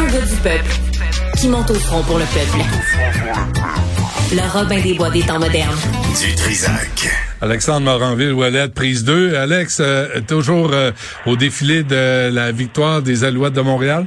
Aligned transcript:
Un 0.00 0.06
gars 0.06 0.20
du 0.20 0.36
peuple 0.36 0.70
qui 1.36 1.48
monte 1.48 1.70
au 1.70 1.74
front 1.74 2.02
pour 2.02 2.18
le 2.18 2.24
peuple. 2.24 2.64
Le 4.32 4.50
Robin 4.50 4.80
des 4.80 4.94
Bois 4.94 5.10
des 5.10 5.20
temps 5.20 5.38
modernes. 5.38 5.76
Du 6.18 6.34
Trisac. 6.34 7.10
Alexandre 7.42 7.84
Moranville-Ouellet, 7.84 8.68
prise 8.68 9.04
2. 9.04 9.34
Alex, 9.34 9.78
euh, 9.80 10.20
toujours 10.26 10.70
euh, 10.72 10.92
au 11.26 11.36
défilé 11.36 11.82
de 11.82 12.30
la 12.32 12.50
victoire 12.50 13.02
des 13.02 13.24
Alouettes 13.24 13.52
de 13.52 13.60
Montréal? 13.60 14.06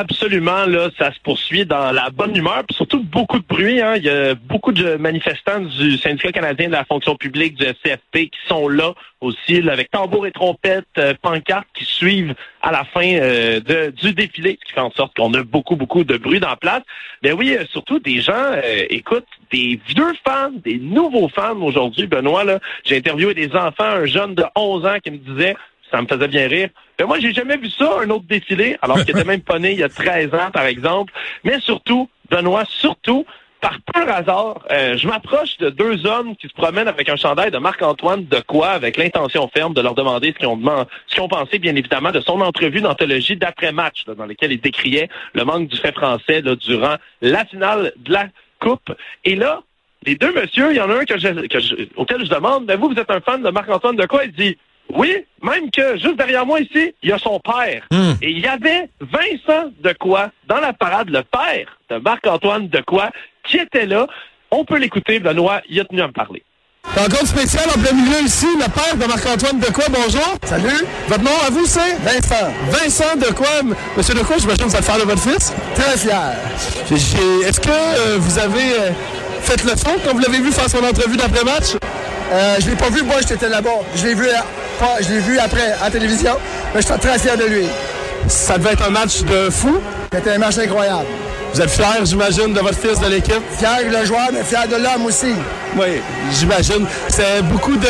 Absolument, 0.00 0.64
là, 0.66 0.90
ça 0.96 1.12
se 1.12 1.18
poursuit 1.18 1.66
dans 1.66 1.90
la 1.90 2.10
bonne 2.10 2.36
humeur, 2.36 2.62
puis 2.64 2.76
surtout 2.76 3.02
beaucoup 3.02 3.40
de 3.40 3.44
bruit. 3.44 3.82
Hein. 3.82 3.96
Il 3.96 4.04
y 4.04 4.08
a 4.08 4.36
beaucoup 4.36 4.70
de 4.70 4.94
manifestants 4.94 5.58
du 5.58 5.98
syndicat 5.98 6.30
canadien 6.30 6.68
de 6.68 6.72
la 6.72 6.84
fonction 6.84 7.16
publique, 7.16 7.56
du 7.56 7.64
CFP, 7.64 8.30
qui 8.30 8.38
sont 8.46 8.68
là 8.68 8.94
aussi, 9.20 9.60
là, 9.60 9.72
avec 9.72 9.90
tambour 9.90 10.28
et 10.28 10.30
trompette, 10.30 10.86
euh, 10.98 11.14
pancartes 11.20 11.66
qui 11.74 11.84
suivent 11.84 12.36
à 12.62 12.70
la 12.70 12.84
fin 12.84 13.12
euh, 13.14 13.90
du 13.90 14.12
défilé, 14.12 14.56
ce 14.60 14.68
qui 14.68 14.72
fait 14.72 14.80
en 14.80 14.92
sorte 14.92 15.16
qu'on 15.16 15.34
a 15.34 15.42
beaucoup, 15.42 15.74
beaucoup 15.74 16.04
de 16.04 16.16
bruit 16.16 16.38
dans 16.38 16.50
la 16.50 16.56
place. 16.56 16.82
Mais 17.24 17.32
oui, 17.32 17.56
euh, 17.58 17.64
surtout 17.72 17.98
des 17.98 18.20
gens, 18.20 18.34
euh, 18.34 18.84
écoute, 18.90 19.26
des 19.50 19.80
vieux 19.88 20.14
fans, 20.24 20.52
des 20.64 20.78
nouveaux 20.78 21.28
fans 21.28 21.60
aujourd'hui, 21.60 22.06
Benoît, 22.06 22.44
là. 22.44 22.60
J'ai 22.84 22.98
interviewé 22.98 23.34
des 23.34 23.50
enfants, 23.56 23.82
un 23.82 24.06
jeune 24.06 24.36
de 24.36 24.44
11 24.54 24.86
ans 24.86 24.98
qui 25.02 25.10
me 25.10 25.18
disait 25.18 25.56
ça 25.90 26.00
me 26.02 26.06
faisait 26.06 26.28
bien 26.28 26.48
rire. 26.48 26.68
Mais 26.98 27.06
moi, 27.06 27.18
j'ai 27.20 27.32
jamais 27.32 27.56
vu 27.56 27.70
ça, 27.70 28.00
un 28.02 28.10
autre 28.10 28.24
défilé, 28.28 28.76
alors 28.82 28.98
qu'il 28.98 29.10
était 29.10 29.24
même 29.24 29.40
pas 29.40 29.58
né 29.58 29.72
il 29.72 29.78
y 29.78 29.84
a 29.84 29.88
13 29.88 30.34
ans, 30.34 30.50
par 30.52 30.66
exemple. 30.66 31.12
Mais 31.44 31.60
surtout, 31.60 32.08
Benoît, 32.30 32.64
surtout, 32.66 33.24
par 33.60 33.78
pur 33.92 34.08
hasard, 34.08 34.64
euh, 34.70 34.96
je 34.96 35.08
m'approche 35.08 35.58
de 35.58 35.70
deux 35.70 36.06
hommes 36.06 36.36
qui 36.36 36.48
se 36.48 36.54
promènent 36.54 36.88
avec 36.88 37.08
un 37.08 37.16
chandail 37.16 37.50
de 37.50 37.58
Marc-Antoine 37.58 38.26
de 38.26 38.40
quoi, 38.40 38.68
avec 38.68 38.96
l'intention 38.96 39.48
ferme 39.48 39.74
de 39.74 39.80
leur 39.80 39.94
demander 39.94 40.28
ce 40.32 40.38
qu'ils 40.38 40.46
ont, 40.46 40.60
ont 40.62 41.28
pensé, 41.28 41.58
bien 41.58 41.74
évidemment, 41.74 42.12
de 42.12 42.20
son 42.20 42.40
entrevue 42.40 42.80
d'anthologie 42.80 43.36
d'après-match, 43.36 44.04
dans 44.06 44.26
laquelle 44.26 44.52
il 44.52 44.60
décriait 44.60 45.08
le 45.34 45.44
manque 45.44 45.68
du 45.68 45.76
fait 45.76 45.92
français 45.92 46.40
là, 46.40 46.54
durant 46.54 46.96
la 47.20 47.44
finale 47.46 47.92
de 47.96 48.12
la 48.12 48.26
Coupe. 48.60 48.92
Et 49.24 49.34
là, 49.34 49.62
les 50.04 50.14
deux 50.14 50.32
messieurs, 50.32 50.68
il 50.70 50.76
y 50.76 50.80
en 50.80 50.90
a 50.90 51.00
un 51.00 51.04
que 51.04 51.18
je, 51.18 51.46
que 51.46 51.60
je, 51.60 51.74
auquel 51.96 52.24
je 52.24 52.30
demande, 52.30 52.64
mais 52.66 52.76
vous, 52.76 52.88
vous 52.88 52.98
êtes 52.98 53.10
un 53.10 53.20
fan 53.20 53.42
de 53.42 53.50
Marc-Antoine 53.50 53.96
de 53.96 54.06
quoi? 54.06 54.24
Il 54.24 54.32
dit, 54.32 54.56
oui, 54.94 55.24
même 55.42 55.70
que 55.70 55.96
juste 55.98 56.16
derrière 56.16 56.46
moi 56.46 56.60
ici, 56.60 56.94
il 57.02 57.10
y 57.10 57.12
a 57.12 57.18
son 57.18 57.40
père. 57.40 57.84
Hmm. 57.90 58.12
Et 58.22 58.30
il 58.30 58.40
y 58.40 58.46
avait 58.46 58.88
Vincent 59.00 59.70
de 59.82 59.92
quoi 59.98 60.30
dans 60.46 60.60
la 60.60 60.72
parade, 60.72 61.10
le 61.10 61.22
père 61.22 61.78
de 61.90 61.96
Marc-Antoine 61.96 62.68
de 62.68 62.80
quoi, 62.80 63.10
qui 63.44 63.58
était 63.58 63.86
là. 63.86 64.06
On 64.50 64.64
peut 64.64 64.78
l'écouter, 64.78 65.20
Benoît, 65.20 65.60
il 65.68 65.78
a 65.80 65.84
tenu 65.84 66.00
à 66.00 66.06
me 66.06 66.12
parler. 66.12 66.42
Rencontre 66.96 67.26
spéciale 67.26 67.68
en 67.68 67.78
plein 67.78 67.92
milieu 67.92 68.22
ici, 68.24 68.46
le 68.54 68.64
père 68.72 68.96
de 68.96 69.04
Marc-Antoine 69.06 69.60
Decoy, 69.60 69.84
bonjour. 69.90 70.36
Salut. 70.44 70.84
Votre 71.06 71.22
nom 71.22 71.30
à 71.46 71.50
vous, 71.50 71.66
c'est? 71.66 71.96
Vincent. 72.00 72.50
Vincent 72.70 73.16
Decoy. 73.16 73.74
Monsieur 73.96 74.14
Decoy, 74.14 74.38
j'imagine 74.38 74.64
que 74.64 74.70
vous 74.70 74.76
êtes 74.76 74.84
fier 74.84 74.98
de 74.98 75.02
votre 75.02 75.20
fils? 75.20 75.52
Très 75.74 75.98
fier. 75.98 76.32
Est-ce 76.90 77.60
que 77.60 77.68
euh, 77.68 78.16
vous 78.18 78.38
avez 78.38 78.72
euh, 78.80 78.90
fait 79.42 79.62
le 79.64 79.76
son 79.76 79.90
quand 80.04 80.14
vous 80.14 80.20
l'avez 80.20 80.40
vu 80.40 80.50
faire 80.50 80.70
son 80.70 80.82
entrevue 80.82 81.18
d'après-match? 81.18 81.76
Euh, 82.32 82.56
je 82.60 82.70
l'ai 82.70 82.76
pas 82.76 82.88
vu, 82.88 83.02
moi, 83.02 83.16
j'étais 83.26 83.48
là-bas. 83.48 83.80
Je 83.94 84.06
l'ai 84.06 84.14
vu, 84.14 84.26
pas- 84.78 84.96
je 85.00 85.08
l'ai 85.14 85.20
vu 85.20 85.38
après 85.38 85.72
à 85.80 85.84
la 85.84 85.90
télévision, 85.90 86.34
mais 86.74 86.80
je 86.80 86.86
suis 86.86 86.98
très 86.98 87.18
fier 87.18 87.36
de 87.36 87.44
lui. 87.44 87.66
Ça 88.26 88.58
devait 88.58 88.72
être 88.72 88.86
un 88.86 88.90
match 88.90 89.22
de 89.22 89.50
fou. 89.50 89.80
C'était 90.12 90.32
un 90.32 90.38
match 90.38 90.58
incroyable. 90.58 91.04
Vous 91.54 91.60
êtes 91.62 91.70
fier, 91.70 92.04
j'imagine, 92.04 92.52
de 92.52 92.60
votre 92.60 92.78
fils, 92.78 93.00
de 93.00 93.06
l'équipe? 93.08 93.40
Fier 93.58 93.78
de 93.90 93.96
le 93.96 94.04
joueur, 94.04 94.28
mais 94.32 94.42
fier 94.44 94.66
de 94.68 94.76
l'homme 94.76 95.06
aussi. 95.06 95.32
Oui, 95.76 96.00
j'imagine. 96.32 96.86
C'est 97.08 97.42
beaucoup 97.42 97.76
de 97.76 97.86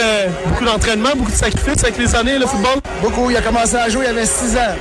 beaucoup 0.47 0.65
d'entraînement, 0.65 1.11
beaucoup 1.17 1.33
de 1.33 1.37
sacrifices 1.37 1.83
avec 1.83 1.99
les 1.99 2.15
années, 2.15 2.39
le 2.39 2.47
football? 2.47 2.79
Beaucoup, 3.03 3.31
il 3.31 3.37
a 3.37 3.41
commencé 3.43 3.75
à 3.77 3.89
jouer, 3.89 4.05
il 4.07 4.11
avait 4.11 4.27
6 4.27 4.57
ans. 4.57 4.77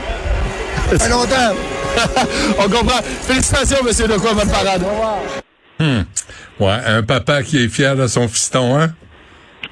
Ça 0.91 0.99
fait 0.99 1.09
longtemps. 1.09 1.55
On 2.59 2.69
comprend. 2.69 2.99
Félicitations, 3.27 3.77
monsieur 3.83 4.07
Decoy, 4.07 4.33
votre 4.33 4.51
parade. 4.51 4.83
Au 4.83 4.89
revoir. 4.89 5.17
Ouais, 6.59 6.81
un 6.87 7.03
papa 7.03 7.41
qui 7.43 7.63
est 7.63 7.69
fier 7.69 7.95
de 7.95 8.07
son 8.07 8.27
fiston, 8.27 8.79
hein? 8.79 8.89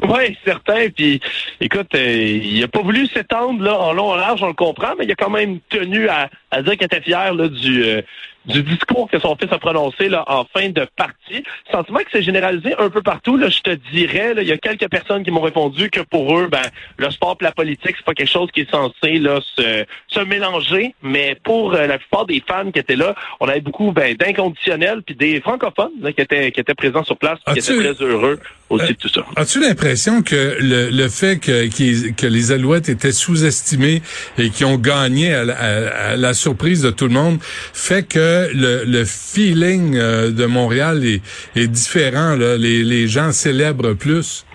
Oui, 0.09 0.38
certain. 0.45 0.89
Puis, 0.89 1.19
écoute, 1.59 1.93
euh, 1.95 2.39
il 2.43 2.63
a 2.63 2.67
pas 2.67 2.81
voulu 2.81 3.07
s'étendre 3.07 3.63
là 3.63 3.79
en 3.79 3.93
long 3.93 4.11
en 4.11 4.16
large, 4.16 4.41
on 4.43 4.47
le 4.47 4.53
comprend, 4.53 4.93
mais 4.97 5.05
il 5.05 5.11
a 5.11 5.16
quand 5.16 5.29
même 5.29 5.59
tenu 5.69 6.07
à, 6.07 6.29
à 6.51 6.61
dire 6.61 6.73
qu'il 6.73 6.85
était 6.85 7.01
fier 7.01 7.33
là, 7.33 7.47
du 7.47 7.83
euh, 7.83 8.01
du 8.47 8.61
discours 8.63 9.09
que 9.11 9.19
son 9.19 9.35
fils 9.35 9.51
a 9.51 9.57
prononcé 9.57 10.09
là 10.09 10.23
en 10.28 10.45
fin 10.45 10.69
de 10.69 10.88
partie. 10.95 11.44
Sentiment 11.72 12.00
que 12.00 12.06
c'est 12.11 12.22
généralisé 12.23 12.75
un 12.78 12.89
peu 12.89 13.01
partout. 13.01 13.38
Là, 13.38 13.50
je 13.50 13.59
te 13.61 13.72
dirais, 13.91 14.33
il 14.38 14.47
y 14.47 14.51
a 14.51 14.57
quelques 14.57 14.89
personnes 14.89 15.23
qui 15.23 15.31
m'ont 15.31 15.41
répondu 15.41 15.89
que 15.89 16.01
pour 16.01 16.38
eux, 16.38 16.47
ben 16.51 16.61
le 16.97 17.09
sport 17.11 17.38
et 17.41 17.44
la 17.44 17.51
politique, 17.51 17.95
c'est 17.97 18.05
pas 18.05 18.13
quelque 18.13 18.31
chose 18.31 18.50
qui 18.53 18.61
est 18.61 18.69
censé 18.72 19.19
là 19.19 19.39
se, 19.55 19.85
se 20.07 20.19
mélanger. 20.19 20.94
Mais 21.01 21.38
pour 21.44 21.73
euh, 21.73 21.88
la 21.88 21.97
plupart 21.97 22.25
des 22.25 22.44
fans 22.47 22.72
qui 22.72 22.79
étaient 22.79 22.95
là, 22.95 23.16
on 23.39 23.47
avait 23.47 23.61
beaucoup 23.61 23.91
ben, 23.91 24.16
d'inconditionnels 24.16 25.01
puis 25.05 25.16
des 25.16 25.41
francophones 25.41 25.91
là, 26.01 26.11
qui 26.13 26.22
étaient 26.22 26.51
qui 26.51 26.59
étaient 26.59 26.73
présents 26.75 27.03
sur 27.03 27.17
place, 27.17 27.39
qui 27.47 27.59
étaient 27.59 27.94
très 27.94 28.03
heureux 28.05 28.39
aussi 28.69 28.88
de 28.88 28.94
tout 28.94 29.09
ça. 29.09 29.23
As-tu 29.35 29.59
l'impression 29.59 30.22
que 30.23 30.57
le, 30.59 30.89
le 30.89 31.07
fait 31.09 31.38
que, 31.39 31.67
que 32.16 32.25
les 32.28 32.51
Alouettes 32.51 32.89
étaient 32.89 33.11
sous-estimés 33.11 34.01
et 34.39 34.50
qui 34.50 34.66
ont 34.66 34.78
gagné 34.78 35.34
à, 35.34 35.45
la- 35.45 35.55
à- 35.57 36.09
à 36.11 36.16
la 36.16 36.34
surprise 36.34 36.81
de 36.81 36.89
tout 36.91 37.05
le 37.07 37.13
monde 37.13 37.38
fait 37.41 38.03
que 38.03 38.34
le, 38.53 38.84
le 38.85 39.06
feeling 39.06 39.96
euh, 39.96 40.31
de 40.31 40.46
Montréal 40.46 41.06
est, 41.06 41.22
est 41.56 41.68
différent? 41.68 42.35
Là. 42.35 42.57
Les, 42.57 42.84
les 42.84 43.07
gens 43.07 43.31
célèbrent 43.31 43.96
plus. 43.96 44.46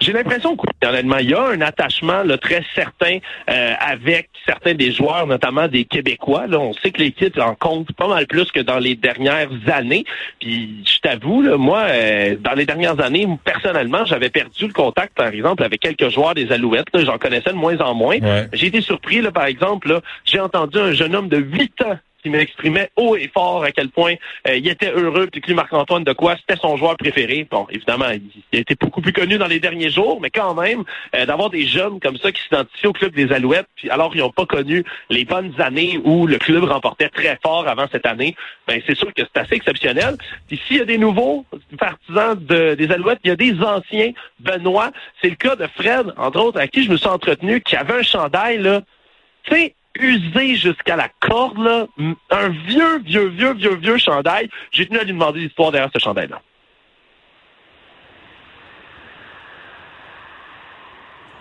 J'ai 0.00 0.12
l'impression 0.12 0.56
honnêtement, 0.84 1.18
il 1.18 1.30
y 1.30 1.34
a 1.34 1.42
un 1.42 1.60
attachement 1.60 2.22
là, 2.22 2.36
très 2.38 2.62
certain 2.74 3.18
euh, 3.50 3.72
avec 3.80 4.28
certains 4.44 4.74
des 4.74 4.92
joueurs, 4.92 5.26
notamment 5.26 5.68
des 5.68 5.84
Québécois. 5.84 6.46
Là, 6.46 6.58
on 6.58 6.72
sait 6.74 6.90
que 6.90 7.00
l'équipe 7.02 7.38
en 7.38 7.54
compte 7.54 7.92
pas 7.92 8.06
mal 8.06 8.26
plus 8.26 8.50
que 8.52 8.60
dans 8.60 8.78
les 8.78 8.94
dernières 8.94 9.50
années. 9.72 10.04
Puis 10.40 10.84
je 10.84 11.00
t'avoue, 11.00 11.42
moi, 11.56 11.84
euh, 11.88 12.36
dans 12.38 12.52
les 12.52 12.66
dernières 12.66 13.00
années, 13.00 13.26
personnellement, 13.44 14.04
j'avais 14.04 14.30
perdu 14.30 14.66
le 14.66 14.72
contact, 14.72 15.14
par 15.14 15.28
exemple, 15.28 15.64
avec 15.64 15.80
quelques 15.80 16.10
joueurs 16.10 16.34
des 16.34 16.52
Alouettes. 16.52 16.86
J'en 16.94 17.18
connaissais 17.18 17.50
de 17.50 17.56
moins 17.56 17.78
en 17.80 17.94
moins. 17.94 18.18
Ouais. 18.18 18.48
J'ai 18.52 18.66
été 18.66 18.80
surpris, 18.80 19.20
là, 19.22 19.32
par 19.32 19.46
exemple, 19.46 20.00
j'ai 20.24 20.40
entendu 20.40 20.78
un 20.78 20.92
jeune 20.92 21.14
homme 21.16 21.28
de 21.28 21.38
8 21.38 21.82
ans 21.82 21.98
qui 22.26 22.30
m'exprimait 22.30 22.90
haut 22.96 23.14
et 23.14 23.30
fort 23.32 23.62
à 23.62 23.70
quel 23.70 23.88
point 23.88 24.14
euh, 24.48 24.56
il 24.56 24.66
était 24.66 24.90
heureux, 24.90 25.28
puis 25.30 25.40
que 25.40 25.46
lui, 25.46 25.54
Marc-Antoine 25.54 26.02
de 26.02 26.12
quoi 26.12 26.34
c'était 26.36 26.60
son 26.60 26.76
joueur 26.76 26.96
préféré. 26.96 27.46
Bon, 27.48 27.68
évidemment, 27.70 28.10
il, 28.10 28.58
a 28.58 28.60
été 28.60 28.74
beaucoup 28.74 29.00
plus 29.00 29.12
connu 29.12 29.38
dans 29.38 29.46
les 29.46 29.60
derniers 29.60 29.90
jours, 29.90 30.20
mais 30.20 30.30
quand 30.30 30.54
même, 30.54 30.82
euh, 31.14 31.24
d'avoir 31.24 31.50
des 31.50 31.66
jeunes 31.66 32.00
comme 32.00 32.16
ça 32.16 32.32
qui 32.32 32.42
s'identifient 32.42 32.88
au 32.88 32.92
club 32.92 33.14
des 33.14 33.32
Alouettes, 33.32 33.68
puis 33.76 33.88
alors 33.90 34.10
ils 34.16 34.18
n'ont 34.18 34.30
pas 34.30 34.44
connu 34.44 34.82
les 35.08 35.24
bonnes 35.24 35.54
années 35.60 36.00
où 36.02 36.26
le 36.26 36.38
club 36.38 36.64
remportait 36.64 37.10
très 37.10 37.38
fort 37.44 37.68
avant 37.68 37.86
cette 37.92 38.06
année, 38.06 38.34
ben 38.66 38.80
c'est 38.84 38.96
sûr 38.96 39.14
que 39.14 39.22
c'est 39.22 39.40
assez 39.40 39.54
exceptionnel. 39.54 40.16
Puis 40.48 40.60
s'il 40.66 40.78
y 40.78 40.80
a 40.80 40.84
des 40.84 40.98
nouveaux 40.98 41.44
partisans 41.78 42.36
de- 42.36 42.74
des 42.74 42.90
Alouettes, 42.90 43.20
il 43.22 43.28
y 43.28 43.30
a 43.30 43.36
des 43.36 43.54
anciens. 43.62 44.10
Benoît, 44.40 44.90
c'est 45.22 45.30
le 45.30 45.36
cas 45.36 45.54
de 45.54 45.68
Fred, 45.76 46.12
entre 46.16 46.40
autres, 46.40 46.58
à 46.58 46.66
qui 46.66 46.82
je 46.82 46.90
me 46.90 46.96
suis 46.96 47.06
entretenu, 47.06 47.60
qui 47.60 47.76
avait 47.76 48.00
un 48.00 48.02
chandail, 48.02 48.58
là, 48.58 48.82
tu 49.44 49.54
sais, 49.54 49.74
usé 50.00 50.56
jusqu'à 50.56 50.96
la 50.96 51.08
corde, 51.20 51.58
là, 51.58 51.86
un 52.30 52.48
vieux, 52.48 52.98
vieux, 53.04 53.28
vieux, 53.28 53.54
vieux, 53.54 53.76
vieux 53.76 53.98
chandail. 53.98 54.48
J'ai 54.70 54.86
tenu 54.86 54.98
à 54.98 55.04
lui 55.04 55.12
demander 55.12 55.40
l'histoire 55.40 55.72
derrière 55.72 55.90
ce 55.94 55.98
chandail-là. 55.98 56.40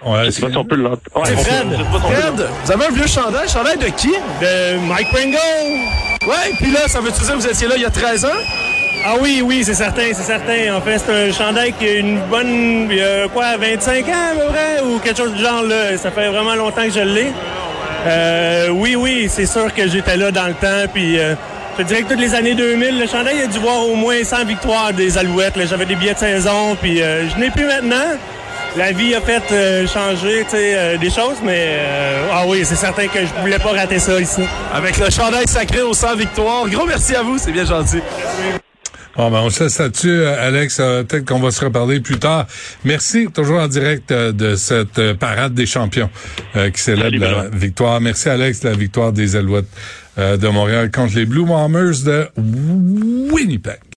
Ouais, 0.03 0.25
Je 0.25 0.29
sais 0.31 0.41
pas 0.41 0.51
si 0.51 0.57
on 0.57 0.66
peut 0.66 0.75
l'entendre. 0.75 1.01
Ouais, 1.16 1.35
Fred. 1.35 1.73
Fred, 2.01 2.49
vous 2.63 2.71
avez 2.71 2.85
un 2.85 2.91
vieux 2.91 3.07
chandail? 3.07 3.49
Chandail 3.49 3.77
de 3.77 3.88
qui? 3.88 4.11
De 4.41 4.77
Mike 4.87 5.09
Pringle. 5.09 5.37
Ouais, 6.27 6.53
puis 6.59 6.72
là, 6.72 6.87
ça 6.87 6.99
veut-tu 6.99 7.22
dire 7.22 7.33
que 7.33 7.39
vous 7.39 7.47
étiez 7.47 7.67
là 7.67 7.75
il 7.75 7.81
y 7.81 7.85
a 7.85 7.89
13 7.89 8.25
ans? 8.25 8.29
Ah 9.07 9.16
oui, 9.22 9.41
oui, 9.43 9.63
c'est 9.63 9.73
certain, 9.73 10.13
c'est 10.13 10.23
certain. 10.23 10.75
En 10.75 10.81
fait, 10.81 10.97
c'est 10.97 11.29
un 11.29 11.31
chandail 11.31 11.73
qui 11.73 11.87
a 11.87 11.93
une 11.99 12.19
bonne, 12.27 12.87
il 12.89 12.97
y 12.97 13.01
a 13.01 13.27
quoi, 13.27 13.55
25 13.57 14.07
ans 14.07 14.11
à 14.11 14.35
peu 14.35 14.47
près, 14.51 14.81
ou 14.81 14.99
quelque 14.99 15.17
chose 15.17 15.33
du 15.33 15.43
genre 15.43 15.63
là. 15.63 15.95
Ça 15.97 16.11
fait 16.11 16.27
vraiment 16.27 16.55
longtemps 16.55 16.84
que 16.84 16.91
je 16.91 17.02
l'ai. 17.02 17.31
Euh, 18.05 18.69
oui, 18.69 18.96
oui, 18.96 19.28
c'est 19.29 19.46
sûr 19.46 19.73
que 19.73 19.87
j'étais 19.87 20.17
là 20.17 20.31
dans 20.31 20.47
le 20.47 20.53
temps, 20.53 20.85
puis 20.93 21.19
euh, 21.19 21.35
je 21.78 21.84
dirais 21.84 22.03
que 22.03 22.09
toutes 22.09 22.19
les 22.19 22.35
années 22.35 22.53
2000, 22.53 22.99
le 22.99 23.07
chandail 23.07 23.41
a 23.41 23.47
dû 23.47 23.59
voir 23.59 23.87
au 23.87 23.96
moins 23.96 24.23
100 24.23 24.46
victoires 24.46 24.93
des 24.93 25.17
Alouettes. 25.17 25.59
J'avais 25.67 25.85
des 25.85 25.96
billets 25.96 26.13
de 26.13 26.19
saison, 26.19 26.75
puis 26.81 27.02
euh, 27.02 27.28
je 27.29 27.37
n'ai 27.37 27.49
plus 27.49 27.66
maintenant. 27.66 28.17
La 28.78 28.91
vie 28.91 29.16
a 29.16 29.22
fait 29.22 29.41
euh, 29.52 29.87
changer, 29.87 30.46
euh, 30.53 30.97
des 30.97 31.09
choses, 31.09 31.37
mais 31.41 31.78
euh, 31.79 32.28
ah 32.31 32.43
oui, 32.46 32.63
c'est 32.66 32.75
certain 32.75 33.07
que 33.07 33.19
je 33.22 33.41
voulais 33.41 33.59
pas 33.59 33.72
rater 33.72 33.99
ça 33.99 34.19
ici. 34.19 34.41
Avec 34.73 34.97
le 34.97 35.09
chandail 35.09 35.47
sacré 35.47 35.81
aux 35.81 35.93
100 35.93 36.16
victoires. 36.17 36.67
Gros 36.67 36.85
merci 36.85 37.16
à 37.16 37.23
vous, 37.23 37.37
c'est 37.37 37.53
bien 37.53 37.66
gentil. 37.66 38.02
Bon, 39.17 39.32
ben, 39.32 39.40
on 39.40 39.50
se 39.50 39.64
laisse 39.64 39.79
là-dessus, 39.79 40.26
Alex. 40.26 40.78
Euh, 40.79 41.03
Peut-être 41.03 41.26
qu'on 41.26 41.40
va 41.40 41.52
se 41.52 41.64
reparler 41.64 42.02
plus 42.02 42.20
tard. 42.20 42.47
Merci, 42.84 43.28
toujours 43.34 43.59
en 43.59 43.67
direct 43.67 44.12
euh, 44.12 44.32
de 44.34 44.56
cette 44.56 45.00
euh, 45.00 45.14
parade 45.14 45.53
des 45.53 45.66
champions 45.66 46.09
euh, 46.56 46.70
qui 46.70 46.82
célèbre 46.82 47.03
Salut, 47.06 47.20
la 47.20 47.47
victoire. 47.50 48.02
Merci, 48.02 48.28
Alex, 48.29 48.64
la 48.64 48.73
victoire 48.73 49.14
des 49.14 49.35
Alouettes 49.38 49.70
euh, 50.17 50.35
de 50.38 50.47
Montréal 50.50 50.91
contre 50.91 51.16
les 51.16 51.26
Blue 51.26 51.46
Bombers 51.46 52.03
de 52.06 52.28
Winnipeg. 53.32 53.79